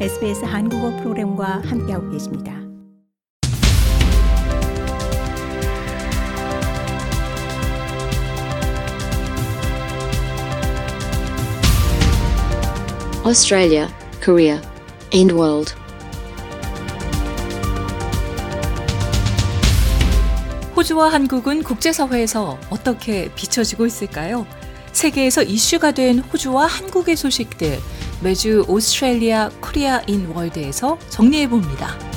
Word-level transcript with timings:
SBS 0.00 0.44
한국어 0.44 0.90
프로그램과 0.96 1.62
함께하고 1.66 2.10
계십니다. 2.10 2.52
Australia, 13.24 13.88
Korea, 14.20 14.60
and 15.14 15.32
world. 15.32 15.72
호주와 20.74 21.12
한국은 21.12 21.62
국제사회에서 21.62 22.58
어떻게 22.68 23.32
비춰지고 23.36 23.86
있을까요? 23.86 24.44
세계에서 24.90 25.44
이슈가 25.44 25.92
된 25.92 26.18
호주와 26.18 26.66
한국의 26.66 27.14
소식들 27.14 27.78
매주 28.24 28.64
Australia 28.66 29.50
Korea 29.60 30.00
in 30.06 30.26
World에서 30.34 30.98
정리해 31.10 31.46
봅니다. 31.46 32.13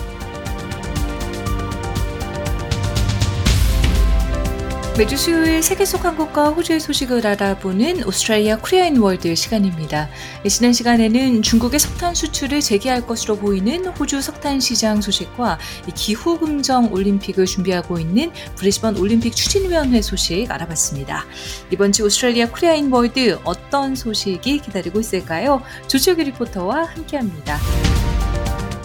매주 4.98 5.16
수요일 5.16 5.62
세계 5.62 5.86
속 5.86 6.06
한국과 6.06 6.50
호주의 6.50 6.80
소식을 6.80 7.28
알아보는 7.28 8.04
Australia 8.04 8.58
Korea 8.58 8.86
in 8.86 8.98
World 8.98 9.36
시간입니다. 9.36 10.10
지난 10.50 10.74
시간에는 10.74 11.44
중국의 11.44 11.80
석탄 11.80 12.16
수출을 12.16 12.62
재개할 12.62 13.06
것으로 13.06 13.38
보이는 13.38 13.86
호주 13.86 14.24
석탄 14.24 14.60
시장 14.60 15.00
소식과 15.00 15.60
기후 15.94 16.40
긍정 16.40 16.92
올림픽을 16.92 17.46
준비하고 17.46 18.00
있는 18.00 18.32
브리스번 18.56 18.98
올림픽 18.98 19.36
추진위원회 19.36 20.02
소식 20.02 20.50
알아봤습니다. 20.50 21.26
이번 21.70 21.92
주 21.92 22.04
Australia 22.04 22.50
Korea 22.50 22.80
in 22.80 22.92
World 22.92 23.38
어떤 23.44 23.94
소식이 23.94 24.62
기다리고 24.62 25.00
있을까요? 25.00 25.62
조철규 25.86 26.24
리포터와 26.24 26.86
함께합니다. 26.86 27.60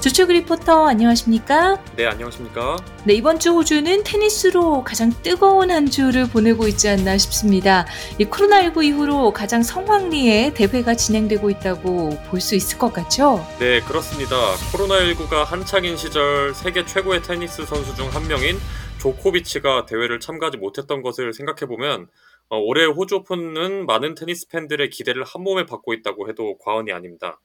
조철 0.02 0.26
리포터 0.30 0.88
안녕하십니까? 0.88 1.80
네, 1.94 2.06
안녕하십니까? 2.06 2.76
네, 3.04 3.14
이번 3.14 3.38
주 3.38 3.52
호주는 3.52 4.02
테니스로 4.02 4.82
가장 4.82 5.12
뜨거운 5.22 5.70
한 5.70 5.88
주를 5.88 6.26
보내고 6.28 6.66
있지 6.66 6.88
않나 6.88 7.16
싶습니다. 7.18 7.86
이 8.18 8.24
코로나19 8.24 8.84
이후로 8.84 9.32
가장 9.32 9.62
성황리에 9.62 10.54
대회가 10.54 10.94
진행되고 10.96 11.48
있다고 11.50 12.18
볼 12.28 12.40
수 12.40 12.56
있을 12.56 12.78
것 12.78 12.92
같죠? 12.92 13.46
네, 13.60 13.80
그렇습니다. 13.82 14.34
코로나19가 14.72 15.44
한창인 15.44 15.96
시절 15.96 16.52
세계 16.52 16.84
최고의 16.84 17.22
테니스 17.22 17.64
선수 17.66 17.94
중 17.94 18.08
한 18.12 18.26
명인 18.26 18.58
조코비치가 18.98 19.86
대회를 19.86 20.18
참가하지 20.18 20.56
못했던 20.56 21.02
것을 21.02 21.32
생각해보면 21.32 22.08
어, 22.48 22.58
올해 22.58 22.84
호주 22.86 23.16
오픈은 23.18 23.86
많은 23.86 24.16
테니스 24.16 24.48
팬들의 24.48 24.90
기대를 24.90 25.22
한 25.22 25.42
몸에 25.44 25.64
받고 25.64 25.94
있다고 25.94 26.28
해도 26.28 26.58
과언이 26.58 26.90
아닙니다. 26.92 27.38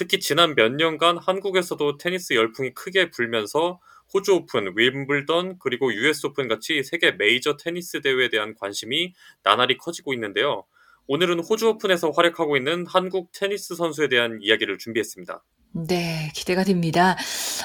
특히 0.00 0.18
지난 0.18 0.54
몇 0.54 0.72
년간 0.72 1.18
한국에서도 1.18 1.98
테니스 1.98 2.32
열풍이 2.32 2.72
크게 2.72 3.10
불면서 3.10 3.80
호주 4.14 4.32
오픈, 4.32 4.72
윈블던, 4.74 5.58
그리고 5.58 5.92
US 5.92 6.24
오픈 6.28 6.48
같이 6.48 6.82
세계 6.82 7.10
메이저 7.10 7.58
테니스 7.58 8.00
대회에 8.00 8.30
대한 8.30 8.54
관심이 8.54 9.12
나날이 9.42 9.76
커지고 9.76 10.14
있는데요. 10.14 10.64
오늘은 11.06 11.40
호주 11.40 11.68
오픈에서 11.68 12.12
활약하고 12.12 12.56
있는 12.56 12.86
한국 12.86 13.30
테니스 13.32 13.74
선수에 13.74 14.08
대한 14.08 14.38
이야기를 14.40 14.78
준비했습니다. 14.78 15.44
네, 15.72 16.32
기대가 16.34 16.64
됩니다. 16.64 17.16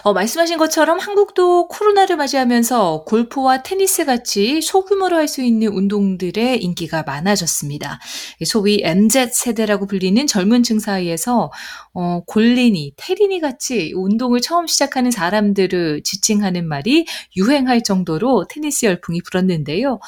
어, 0.04 0.14
말씀하신 0.14 0.60
것처럼 0.60 1.00
한국도 1.00 1.68
코로나를 1.70 2.18
맞이하면서 2.18 3.04
골프와 3.08 3.64
테니스 3.64 4.06
같이 4.06 4.62
소규모로 4.62 5.16
할 5.18 5.26
수 5.28 5.42
있는 5.42 5.70
운동들의 5.70 6.64
인기가 6.64 7.02
많아졌습니다. 7.02 8.00
소위 8.46 8.80
MZ 8.84 9.30
세대라고 9.34 9.88
불리는 9.88 10.28
젊은 10.28 10.62
층 10.62 10.78
사이에서 10.78 11.52
어, 11.96 12.22
골리니, 12.28 12.94
테리니 12.96 13.40
같이 13.40 13.92
운동을 13.96 14.40
처음 14.40 14.68
시작하는 14.68 15.10
사람들을 15.10 16.04
지칭하는 16.04 16.68
말이 16.68 17.08
유행할 17.36 17.82
정도로 17.82 18.46
테니스 18.48 18.86
열풍이 18.86 19.22
불었는데요. 19.24 20.00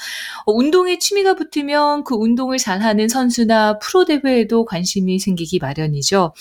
어, 0.45 0.51
운동에 0.51 0.99
취미가 0.99 1.33
붙으면 1.35 2.03
그 2.03 2.15
운동을 2.15 2.57
잘하는 2.57 3.07
선수나 3.09 3.79
프로 3.79 4.05
대회에도 4.05 4.65
관심이 4.65 5.17
생기기 5.19 5.59
마련이죠. 5.59 6.33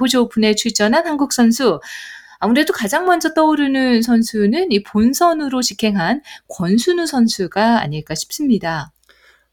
호주 0.00 0.20
오픈에 0.22 0.54
출전한 0.54 1.01
한국 1.06 1.32
선수 1.32 1.80
아무래도 2.38 2.72
가장 2.72 3.06
먼저 3.06 3.34
떠오르는 3.34 4.02
선수는 4.02 4.72
이 4.72 4.82
본선으로 4.82 5.62
직행한 5.62 6.22
권순우 6.48 7.06
선수가 7.06 7.80
아닐까 7.80 8.16
싶습니다. 8.16 8.92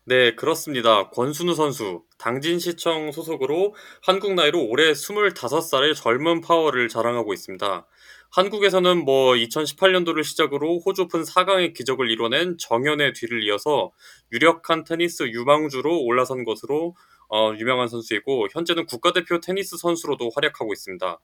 네, 0.06 0.34
그렇습니다. 0.34 1.12
권순우 1.12 1.54
선수, 1.54 2.02
당진시청 2.18 3.12
소속으로 3.12 3.76
한국 4.02 4.34
나이로 4.34 4.66
올해 4.66 4.92
25살의 4.94 5.96
젊은 5.96 6.42
파워를 6.42 6.90
자랑하고 6.90 7.32
있습니다. 7.32 7.86
한국에서는 8.32 9.06
뭐 9.06 9.34
2018년도를 9.34 10.24
시작으로 10.24 10.80
호주 10.80 11.04
오픈 11.04 11.22
4강의 11.22 11.76
기적을 11.76 12.10
이뤄낸 12.10 12.58
정현의 12.58 13.14
뒤를 13.14 13.44
이어서 13.44 13.92
유력한 14.32 14.84
테니스 14.84 15.30
유망주로 15.30 16.04
올라선 16.04 16.44
것으로 16.44 16.96
어, 17.30 17.54
유명한 17.60 17.88
선수이고 17.88 18.48
현재는 18.52 18.88
국가대표 18.88 19.40
테니스 19.40 19.78
선수로도 19.78 20.32
활약하고 20.34 20.74
있습니다. 20.74 21.20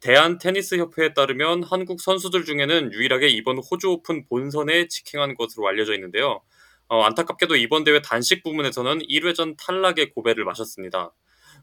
대한 0.00 0.38
테니스 0.38 0.76
협회에 0.76 1.14
따르면 1.14 1.64
한국 1.64 2.00
선수들 2.00 2.44
중에는 2.44 2.92
유일하게 2.92 3.28
이번 3.28 3.58
호주 3.58 3.90
오픈 3.90 4.24
본선에 4.26 4.86
직행한 4.88 5.34
것으로 5.34 5.66
알려져 5.66 5.94
있는데요. 5.94 6.40
어, 6.88 7.02
안타깝게도 7.02 7.56
이번 7.56 7.84
대회 7.84 8.00
단식 8.00 8.42
부문에서는 8.42 9.00
1회전 9.00 9.56
탈락의 9.58 10.10
고배를 10.10 10.44
마셨습니다. 10.44 11.12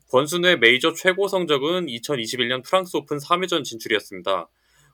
권순우의 0.10 0.60
메이저 0.60 0.94
최고 0.94 1.28
성적은 1.28 1.88
2021년 1.88 2.64
프랑스 2.64 2.98
오픈 2.98 3.18
3회전 3.18 3.64
진출이었습니다. 3.64 4.50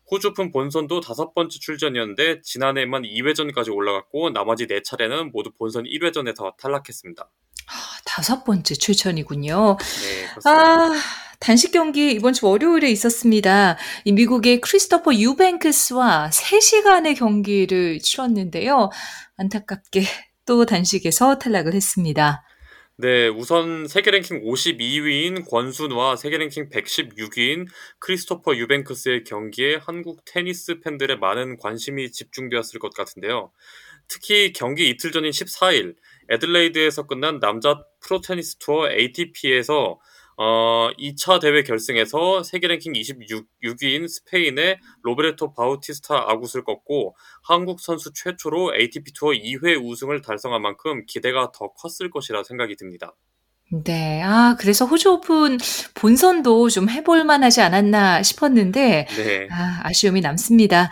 호주 0.09 0.29
오픈 0.29 0.51
본선도 0.51 1.01
다섯 1.01 1.33
번째 1.33 1.57
출전이었는데 1.59 2.41
지난해만 2.41 3.03
2회전까지 3.03 3.75
올라갔고 3.75 4.29
나머지 4.31 4.67
4차례는 4.67 5.31
모두 5.31 5.51
본선 5.51 5.83
1회전에서 5.83 6.55
탈락했습니다. 6.57 7.23
아, 7.23 7.73
다섯 8.05 8.43
번째 8.43 8.73
출전이군요. 8.75 9.77
네, 9.77 10.27
그렇습니다. 10.29 10.49
아, 10.49 10.91
단식 11.41 11.71
경기 11.71 12.11
이번 12.11 12.33
주 12.33 12.45
월요일에 12.45 12.91
있었습니다. 12.91 13.75
이 14.05 14.11
미국의 14.11 14.61
크리스토퍼 14.61 15.15
유뱅크스와 15.15 16.29
3시간의 16.31 17.17
경기를 17.17 17.97
치렀는데요. 17.97 18.91
안타깝게 19.37 20.03
또 20.45 20.67
단식에서 20.67 21.39
탈락을 21.39 21.73
했습니다. 21.73 22.43
네, 22.97 23.27
우선 23.27 23.87
세계 23.87 24.11
랭킹 24.11 24.43
52위인 24.43 25.49
권순우와 25.49 26.15
세계 26.15 26.37
랭킹 26.37 26.69
116위인 26.69 27.65
크리스토퍼 27.97 28.55
유뱅크스의 28.55 29.23
경기에 29.23 29.77
한국 29.81 30.23
테니스 30.25 30.81
팬들의 30.81 31.17
많은 31.17 31.57
관심이 31.57 32.11
집중되었을 32.11 32.79
것 32.79 32.93
같은데요. 32.93 33.51
특히 34.07 34.53
경기 34.53 34.89
이틀 34.89 35.11
전인 35.11 35.31
14일 35.31 35.95
애들레이드에서 36.29 37.07
끝난 37.07 37.39
남자 37.39 37.83
프로 37.99 38.21
테니스 38.21 38.57
투어 38.57 38.91
ATP에서 38.91 39.97
어, 40.37 40.89
2차 40.97 41.39
대회 41.39 41.63
결승에서 41.63 42.43
세계 42.43 42.67
랭킹 42.67 42.93
26위인 42.93 44.07
스페인의 44.07 44.79
로베르토 45.03 45.53
바우티스타 45.53 46.31
아굿을 46.31 46.63
꺾고 46.63 47.15
한국 47.43 47.79
선수 47.79 48.11
최초로 48.13 48.75
ATP 48.75 49.13
투어 49.13 49.31
2회 49.31 49.77
우승을 49.83 50.21
달성한 50.21 50.61
만큼 50.61 51.05
기대가 51.07 51.51
더 51.53 51.73
컸을 51.73 52.09
것이라 52.09 52.43
생각이 52.43 52.75
듭니다. 52.75 53.13
네. 53.85 54.21
아, 54.21 54.57
그래서 54.59 54.85
호주 54.85 55.11
오픈 55.11 55.57
본선도 55.95 56.69
좀 56.69 56.89
해볼 56.89 57.23
만하지 57.23 57.61
않았나 57.61 58.21
싶었는데, 58.21 59.07
네. 59.09 59.47
아, 59.49 59.79
아쉬움이 59.83 60.19
남습니다. 60.19 60.91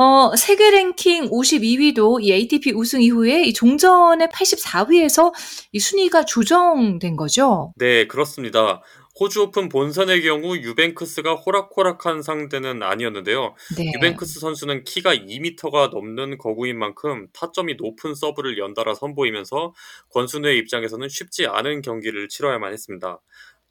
어, 0.00 0.36
세계 0.36 0.70
랭킹 0.70 1.28
52위도 1.28 2.22
이 2.22 2.32
ATP 2.32 2.70
우승 2.72 3.02
이후에 3.02 3.42
이 3.42 3.52
종전의 3.52 4.28
84위에서 4.28 5.32
이 5.72 5.80
순위가 5.80 6.24
조정된 6.24 7.16
거죠? 7.16 7.72
네, 7.76 8.06
그렇습니다. 8.06 8.80
호주 9.18 9.42
오픈 9.42 9.68
본선의 9.68 10.22
경우 10.22 10.56
유뱅크스가 10.56 11.34
호락호락한 11.34 12.22
상대는 12.22 12.84
아니었는데요. 12.84 13.56
네. 13.76 13.90
유뱅크스 13.96 14.38
선수는 14.38 14.84
키가 14.84 15.16
2m가 15.16 15.90
넘는 15.90 16.38
거구인 16.38 16.78
만큼 16.78 17.26
타점이 17.32 17.74
높은 17.74 18.14
서브를 18.14 18.56
연달아 18.56 18.94
선보이면서 18.94 19.74
권순우의 20.10 20.58
입장에서는 20.58 21.08
쉽지 21.08 21.48
않은 21.48 21.82
경기를 21.82 22.28
치러야만 22.28 22.72
했습니다. 22.72 23.18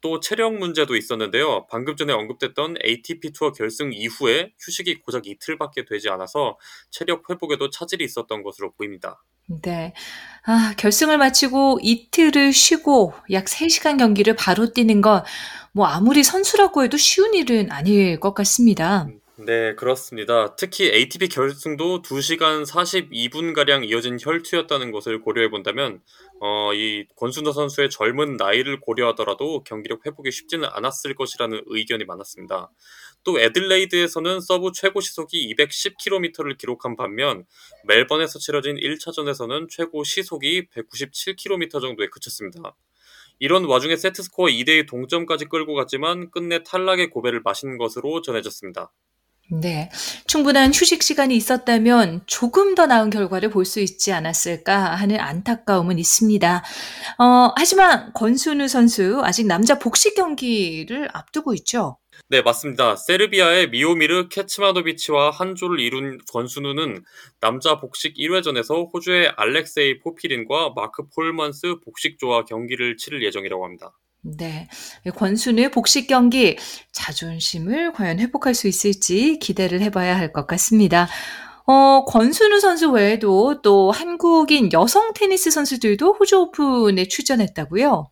또 0.00 0.20
체력 0.20 0.54
문제도 0.54 0.94
있었는데요. 0.94 1.66
방금 1.70 1.96
전에 1.96 2.12
언급됐던 2.12 2.76
ATP 2.84 3.32
투어 3.32 3.52
결승 3.52 3.92
이후에 3.92 4.52
휴식이 4.58 5.00
고작 5.00 5.26
이틀밖에 5.26 5.84
되지 5.84 6.08
않아서 6.08 6.58
체력 6.90 7.28
회복에도 7.30 7.70
차질이 7.70 8.04
있었던 8.04 8.42
것으로 8.42 8.72
보입니다. 8.72 9.22
네. 9.62 9.94
아, 10.44 10.74
결승을 10.76 11.16
마치고 11.16 11.78
이틀을 11.82 12.52
쉬고 12.52 13.14
약 13.32 13.46
3시간 13.46 13.98
경기를 13.98 14.36
바로 14.36 14.72
뛰는 14.72 15.00
건 15.00 15.24
뭐 15.72 15.86
아무리 15.86 16.24
선수라고 16.24 16.82
해도 16.82 16.96
쉬운 16.96 17.34
일은 17.34 17.70
아닐 17.70 18.18
것 18.18 18.34
같습니다. 18.34 19.06
네, 19.46 19.76
그렇습니다. 19.76 20.56
특히 20.56 20.90
ATP 20.92 21.28
결승도 21.28 22.02
2시간 22.02 22.66
42분가량 22.66 23.88
이어진 23.88 24.18
혈투였다는 24.20 24.90
것을 24.90 25.20
고려해 25.20 25.48
본다면, 25.48 26.00
어, 26.40 26.74
이 26.74 27.06
권순호 27.14 27.52
선수의 27.52 27.88
젊은 27.88 28.36
나이를 28.36 28.80
고려하더라도 28.80 29.62
경기력 29.62 30.04
회복이 30.04 30.32
쉽지는 30.32 30.68
않았을 30.72 31.14
것이라는 31.14 31.62
의견이 31.66 32.04
많았습니다. 32.04 32.72
또 33.22 33.38
애들레이드에서는 33.38 34.40
서브 34.40 34.72
최고 34.74 35.00
시속이 35.00 35.54
210km를 35.54 36.58
기록한 36.58 36.96
반면, 36.96 37.44
멜번에서 37.84 38.40
치러진 38.40 38.74
1차전에서는 38.74 39.68
최고 39.70 40.02
시속이 40.02 40.66
197km 40.74 41.80
정도에 41.80 42.08
그쳤습니다. 42.08 42.74
이런 43.38 43.66
와중에 43.66 43.94
세트 43.94 44.20
스코어 44.20 44.48
2대2 44.48 44.88
동점까지 44.88 45.44
끌고 45.44 45.74
갔지만 45.74 46.28
끝내 46.32 46.64
탈락의 46.64 47.10
고배를 47.10 47.42
마신 47.44 47.78
것으로 47.78 48.20
전해졌습니다. 48.20 48.90
네. 49.50 49.90
충분한 50.26 50.72
휴식 50.74 51.02
시간이 51.02 51.34
있었다면 51.36 52.22
조금 52.26 52.74
더 52.74 52.86
나은 52.86 53.08
결과를 53.10 53.48
볼 53.50 53.64
수 53.64 53.80
있지 53.80 54.12
않았을까 54.12 54.94
하는 54.94 55.18
안타까움은 55.20 55.98
있습니다. 55.98 56.64
어, 57.18 57.52
하지만 57.56 58.12
권순우 58.14 58.68
선수 58.68 59.20
아직 59.24 59.46
남자 59.46 59.78
복식 59.78 60.14
경기를 60.14 61.08
앞두고 61.12 61.54
있죠. 61.54 61.98
네, 62.30 62.42
맞습니다. 62.42 62.96
세르비아의 62.96 63.70
미오미르 63.70 64.28
케츠마노비치와 64.30 65.30
한조를 65.30 65.80
이룬 65.80 66.18
권순우는 66.32 67.04
남자 67.40 67.78
복식 67.78 68.16
1회전에서 68.16 68.88
호주의 68.92 69.28
알렉세이 69.36 70.00
포피린과 70.00 70.72
마크 70.76 71.04
폴먼스 71.14 71.76
복식조와 71.84 72.44
경기를 72.44 72.96
치를 72.96 73.22
예정이라고 73.24 73.64
합니다. 73.64 73.92
네. 74.36 74.68
권순우의 75.16 75.70
복식 75.70 76.06
경기 76.06 76.56
자존심을 76.92 77.92
과연 77.92 78.18
회복할 78.18 78.54
수 78.54 78.68
있을지 78.68 79.38
기대를 79.38 79.80
해봐야 79.80 80.16
할 80.16 80.32
것 80.32 80.46
같습니다. 80.46 81.08
어, 81.66 82.04
권순우 82.06 82.60
선수 82.60 82.90
외에도 82.90 83.60
또 83.62 83.90
한국인 83.90 84.70
여성 84.72 85.12
테니스 85.14 85.50
선수들도 85.50 86.14
호주 86.14 86.36
오픈에 86.38 87.06
출전했다고요? 87.08 88.10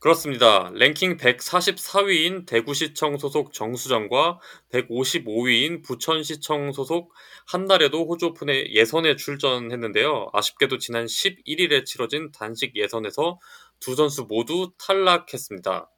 그렇습니다. 0.00 0.70
랭킹 0.74 1.16
144위인 1.16 2.44
대구시청 2.46 3.16
소속 3.16 3.54
정수정과 3.54 4.38
155위인 4.70 5.82
부천시청 5.82 6.72
소속 6.72 7.14
한달에도 7.46 8.04
호주 8.06 8.26
오픈에 8.26 8.72
예선에 8.74 9.16
출전했는데요. 9.16 10.28
아쉽게도 10.34 10.76
지난 10.76 11.06
11일에 11.06 11.86
치러진 11.86 12.30
단식 12.32 12.76
예선에서 12.76 13.38
두 13.84 13.94
선수 13.94 14.24
모두 14.26 14.72
탈락했습니다. 14.78 15.90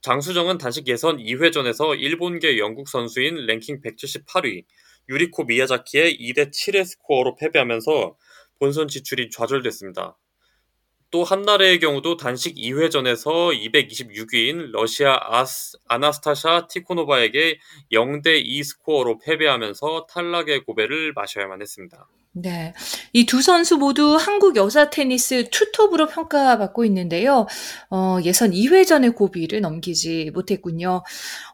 장수정은 0.00 0.58
단식 0.58 0.86
예선 0.86 1.16
2회전에서 1.16 1.98
일본계 1.98 2.56
영국 2.58 2.88
선수인 2.88 3.34
랭킹 3.46 3.80
178위 3.82 4.64
유리코 5.08 5.44
미야자키의 5.46 6.18
2대 6.20 6.52
7의 6.52 6.84
스코어로 6.84 7.34
패배하면서 7.34 8.16
본선 8.60 8.86
지출이 8.86 9.30
좌절됐습니다. 9.30 10.16
또 11.10 11.24
한나라의 11.24 11.80
경우도 11.80 12.16
단식 12.16 12.54
2회전에서 12.54 13.52
226위인 13.52 14.70
러시아 14.70 15.18
아스, 15.20 15.78
아나스타샤 15.88 16.68
티코노바에게 16.68 17.58
0대 17.90 18.40
2 18.44 18.62
스코어로 18.62 19.18
패배하면서 19.18 20.06
탈락의 20.08 20.64
고배를 20.64 21.12
마셔야만 21.12 21.60
했습니다. 21.60 22.08
네. 22.34 22.72
이 23.12 23.26
두 23.26 23.42
선수 23.42 23.76
모두 23.76 24.16
한국 24.16 24.56
여자 24.56 24.88
테니스 24.88 25.50
투톱으로 25.50 26.06
평가받고 26.08 26.84
있는데요. 26.86 27.46
어, 27.90 28.18
예선 28.24 28.52
2회전의 28.52 29.14
고비를 29.14 29.60
넘기지 29.60 30.30
못했군요. 30.32 31.02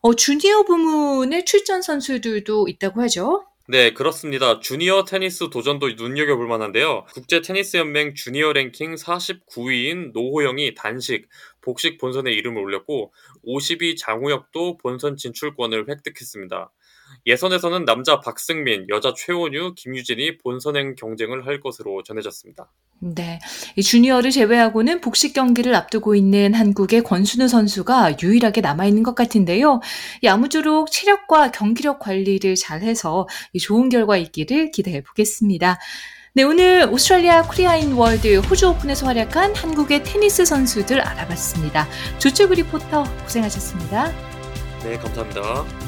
어, 0.02 0.14
주니어 0.14 0.62
부문의 0.64 1.44
출전 1.44 1.82
선수들도 1.82 2.68
있다고 2.68 3.02
하죠. 3.02 3.44
네, 3.70 3.92
그렇습니다. 3.92 4.60
주니어 4.60 5.04
테니스 5.04 5.50
도전도 5.50 5.90
눈여겨볼 5.96 6.46
만한데요. 6.46 7.04
국제 7.12 7.42
테니스 7.42 7.76
연맹 7.76 8.14
주니어 8.14 8.52
랭킹 8.54 8.94
49위인 8.94 10.12
노호영이 10.12 10.74
단식, 10.74 11.28
복식 11.60 11.98
본선에 11.98 12.32
이름을 12.32 12.62
올렸고 12.62 13.12
50위 13.46 13.96
장우혁도 13.98 14.78
본선 14.78 15.16
진출권을 15.16 15.86
획득했습니다. 15.90 16.70
예선에서는 17.28 17.84
남자 17.84 18.20
박승민, 18.20 18.86
여자 18.88 19.12
최원유, 19.14 19.74
김유진이 19.76 20.38
본선행 20.38 20.94
경쟁을 20.94 21.46
할 21.46 21.60
것으로 21.60 22.02
전해졌습니다. 22.02 22.70
네. 23.00 23.38
이 23.76 23.82
주니어를 23.82 24.30
제외하고는 24.30 25.02
복식 25.02 25.34
경기를 25.34 25.74
앞두고 25.74 26.14
있는 26.14 26.54
한국의 26.54 27.02
권순우 27.02 27.48
선수가 27.48 28.16
유일하게 28.22 28.62
남아있는 28.62 29.02
것 29.02 29.14
같은데요. 29.14 29.80
이 30.22 30.26
아무쪼록 30.26 30.90
체력과 30.90 31.52
경기력 31.52 31.98
관리를 31.98 32.54
잘 32.54 32.80
해서 32.80 33.28
좋은 33.60 33.90
결과 33.90 34.16
있기를 34.16 34.70
기대해 34.70 35.02
보겠습니다. 35.02 35.78
네, 36.32 36.44
오늘 36.44 36.88
Australia 36.90 37.42
Korea 37.42 37.78
in 37.78 37.92
World 37.92 38.38
호주 38.38 38.68
오픈에서 38.68 39.04
활약한 39.04 39.54
한국의 39.54 40.02
테니스 40.02 40.46
선수들 40.46 41.00
알아봤습니다. 41.00 41.86
조철구 42.18 42.54
리포터 42.54 43.04
고생하셨습니다. 43.24 44.12
네, 44.82 44.96
감사합니다. 44.96 45.87